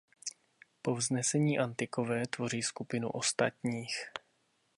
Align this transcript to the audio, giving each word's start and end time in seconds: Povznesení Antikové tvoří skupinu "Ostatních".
Povznesení 0.81 1.59
Antikové 1.59 2.27
tvoří 2.27 2.61
skupinu 2.61 3.09
"Ostatních". 3.09 4.09